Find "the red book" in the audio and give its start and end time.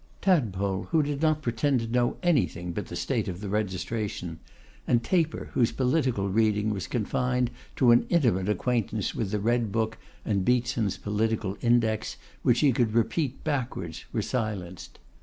9.29-9.99